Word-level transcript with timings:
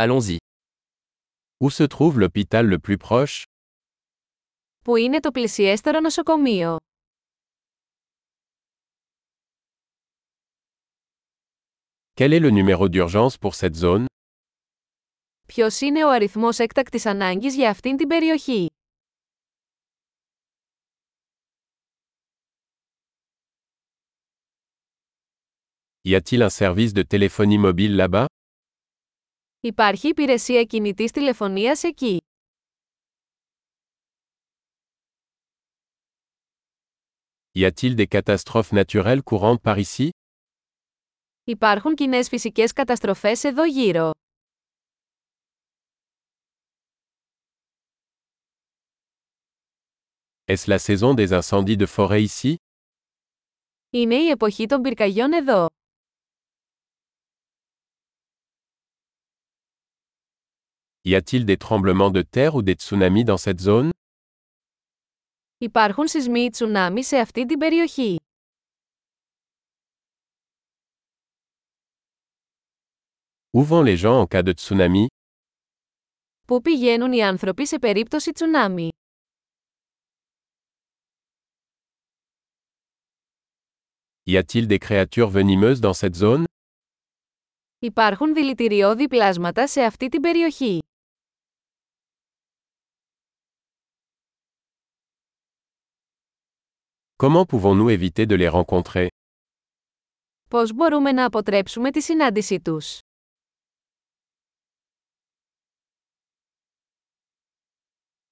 Allons-y. 0.00 0.38
Où 1.60 1.70
se 1.70 1.82
trouve 1.82 2.20
l'hôpital 2.20 2.66
le 2.66 2.78
plus 2.78 2.98
proche 2.98 3.42
Πού 4.84 4.96
είναι 4.96 5.20
το 5.20 5.30
πλησιέστερο 5.30 6.00
νοσοκομείο? 6.00 6.76
Quel 12.14 12.32
est 12.32 12.40
le 12.40 12.50
numéro 12.50 12.88
d'urgence 12.88 13.36
pour 13.36 13.54
cette 13.54 13.74
zone 13.76 14.04
Ποιος 15.46 15.80
είναι 15.80 16.04
ο 16.04 16.10
αριθμός 16.10 16.58
έκτακτης 16.58 17.06
ανάγκης 17.06 17.54
για 17.54 17.70
αυτήν 17.70 17.96
την 17.96 18.08
περιοχή? 18.08 18.66
Y 26.02 26.14
a-t-il 26.14 26.42
un 26.42 26.50
service 26.50 26.92
de 26.94 27.02
téléphonie 27.02 27.58
mobile 27.58 27.96
là-bas 27.96 28.26
Υπάρχει 29.60 30.08
υπηρεσία 30.08 30.64
κινητής 30.64 31.10
τηλεφωνίας 31.10 31.82
εκεί. 31.82 32.16
Y 37.58 37.64
a-t-il 37.64 37.94
des 37.94 38.06
catastrophes 38.06 38.72
naturelles 38.72 39.22
courantes 39.22 39.60
par 39.62 39.76
ici; 39.78 40.08
Υπάρχουν 41.44 41.94
κοινές 41.94 42.28
φυσικές 42.28 42.72
καταστροφές 42.72 43.44
εδώ 43.44 43.64
γύρω. 43.64 44.10
Est-ce 50.44 50.66
la 50.70 50.78
saison 50.78 51.14
des 51.14 51.32
incendies 51.32 51.76
de 51.76 51.86
forêt 51.86 52.26
ici; 52.26 52.54
Είναι 53.90 54.14
η 54.14 54.28
εποχή 54.28 54.66
των 54.66 54.82
πυρκαγιών 54.82 55.32
εδώ. 55.32 55.66
Y 61.10 61.14
a-t-il 61.14 61.46
des 61.46 61.56
tremblements 61.56 62.10
de 62.10 62.20
terre 62.20 62.54
ou 62.54 62.62
des 62.62 62.74
tsunamis 62.74 63.24
dans 63.24 63.38
cette 63.38 63.60
zone; 63.60 63.90
Υπάρχουν 65.58 66.06
σεισμοί 66.06 66.40
ή 66.40 66.50
τσουνάμι 66.50 67.04
σε 67.04 67.16
αυτή 67.16 67.46
την 67.46 67.58
περιοχή; 67.58 68.16
Où 73.56 73.62
vont 73.64 73.82
les 73.82 73.96
gens 73.96 74.20
en 74.22 74.26
cas 74.26 74.42
de 74.42 74.52
tsunami; 74.54 75.06
Πού 76.46 76.60
πηγαίνουν 76.60 77.12
οι 77.12 77.22
άνθρωποι 77.22 77.66
σε 77.66 77.78
περίπτωση 77.78 78.32
τσουνάμι; 78.32 78.88
Y 84.24 84.36
a-t-il 84.36 84.66
des 84.66 84.78
créatures 84.78 85.30
venimeuses 85.30 85.80
dans 85.80 85.94
cette 86.00 86.14
zone; 86.14 86.44
Υπάρχουν 87.78 88.34
δηλητηριώδη 88.34 89.08
πλάσματα 89.08 89.66
σε 89.66 89.82
αυτή 89.82 90.08
την 90.08 90.20
περιοχή; 90.20 90.78
Comment 97.17 97.45
pouvons-nous 97.45 97.89
éviter 97.89 98.25
de 98.25 98.35
les 98.35 98.49
rencontrer 98.49 99.07
Πώς 100.49 100.73
μπορούμε 100.73 101.11
να 101.11 101.25
αποτρέψουμε 101.25 101.91
τη 101.91 102.01
συνάντησή 102.01 102.61
τους. 102.61 102.99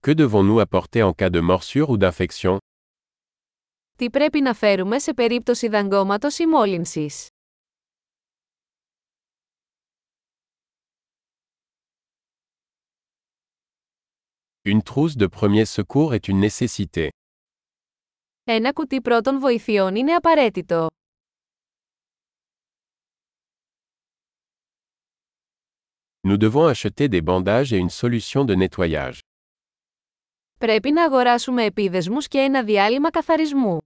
Que 0.00 0.14
devons-nous 0.14 0.60
apporter 0.60 1.02
en 1.02 1.12
cas 1.12 1.30
de 1.30 1.40
morsure 1.40 1.88
ou 1.90 1.96
d'infection 1.98 2.56
Τι 3.96 4.10
πρέπει 4.10 4.40
να 4.40 4.54
φέρουμε 4.54 4.98
σε 4.98 5.14
περίπτωση 5.14 5.68
δαγκώματος 5.68 6.38
ή 6.38 6.46
μόλυνσης. 6.46 7.28
Une 14.64 14.82
trousse 14.82 15.16
de 15.16 15.26
premier 15.26 15.64
secours 15.64 16.14
est 16.14 16.28
une 16.28 16.40
nécessité. 16.40 17.08
Ένα 18.44 18.72
κουτί 18.72 19.00
πρώτων 19.00 19.38
βοηθειών 19.38 19.94
είναι 19.94 20.12
απαραίτητο. 20.14 20.86
Nous 26.28 26.38
devons 26.38 26.66
acheter 26.66 27.08
des 27.08 27.22
bandages 27.22 27.72
et 27.72 27.78
une 27.78 27.90
solution 27.90 28.44
de 28.44 28.54
nettoyage. 28.54 29.18
Πρέπει 30.58 30.90
να 30.90 31.04
αγοράσουμε 31.04 31.64
επίδεσμους 31.64 32.28
και 32.28 32.38
ένα 32.38 32.64
διάλειμμα 32.64 33.10
καθαρισμού. 33.10 33.78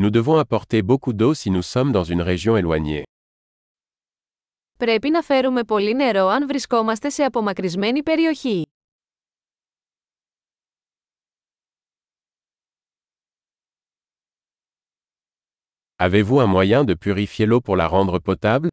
Nous 0.00 0.10
devons 0.10 0.38
apporter 0.38 0.82
beaucoup 0.82 1.12
d'eau 1.12 1.34
si 1.34 1.50
nous 1.50 1.62
sommes 1.62 1.92
dans 1.92 2.04
une 2.04 2.22
région 2.22 2.56
éloignée. 2.56 3.04
Πρέπει 4.83 5.09
να 5.09 5.21
φέρουμε 5.21 5.63
πολύ 5.63 5.93
νερό 5.93 6.27
αν 6.27 6.47
βρισκόμαστε 6.47 7.09
σε 7.09 7.23
απομακρυσμένη 7.23 8.03
περιοχή. 8.03 8.65
Avez-vous 15.95 16.39
un 16.39 16.47
moyen 16.47 16.83
de 16.83 16.93
purifier 16.93 17.45
l'eau 17.45 17.61
pour 17.61 17.77
la 17.77 17.87
rendre 17.87 18.19
potable 18.19 18.67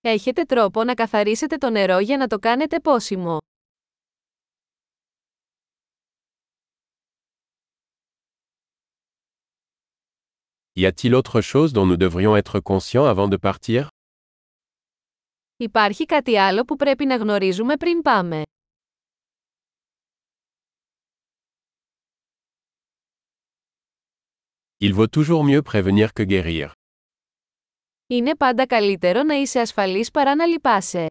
Έχετε 0.00 0.42
τρόπο 0.42 0.84
να 0.84 0.94
καθαρίσετε 0.94 1.56
το 1.56 1.70
νερό 1.70 1.98
για 1.98 2.16
να 2.16 2.26
το 2.26 2.38
κάνετε 2.38 2.80
πόσιμο. 2.80 3.38
Y 10.74 10.86
a-t-il 10.86 11.14
autre 11.14 11.40
chose 11.40 11.72
dont 11.72 11.86
nous 11.86 11.96
devrions 11.96 12.36
être 12.36 12.60
conscients 12.60 13.06
avant 13.06 13.28
de 13.28 13.36
partir 13.36 13.88
Υπάρχει 15.62 16.04
κάτι 16.06 16.38
άλλο 16.38 16.64
που 16.64 16.76
πρέπει 16.76 17.04
να 17.04 17.16
γνωρίζουμε 17.16 17.76
πριν 17.76 18.02
πάμε; 18.02 18.42
Il 24.78 24.94
vaut 24.94 25.10
toujours 25.10 25.44
mieux 25.44 25.62
prévenir 25.72 26.08
que 26.12 26.26
guérir. 26.26 26.68
Είναι 28.06 28.36
πάντα 28.36 28.66
καλύτερο 28.66 29.22
να 29.22 29.34
είσαι 29.34 29.60
ασφαλής 29.60 30.10
παρά 30.10 30.34
να 30.34 30.46
λυπάσαι. 30.46 31.06